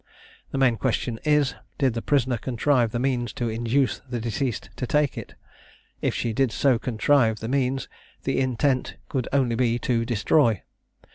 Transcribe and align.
The 0.49 0.57
main 0.57 0.77
question 0.77 1.19
is, 1.25 1.53
did 1.77 1.93
the 1.93 2.01
prisoner 2.01 2.37
contrive 2.37 2.89
the 2.91 2.97
means 2.97 3.33
to 3.33 3.49
induce 3.49 3.99
the 4.09 4.19
deceased 4.19 4.71
to 4.77 4.87
take 4.87 5.15
it? 5.15 5.35
if 6.01 6.15
she 6.15 6.33
did 6.33 6.51
so 6.51 6.79
contrive 6.79 7.37
the 7.39 7.47
means, 7.47 7.87
the 8.23 8.39
intent 8.39 8.95
could 9.09 9.27
only 9.31 9.53
be 9.53 9.77
to 9.77 10.03
destroy. 10.03 10.63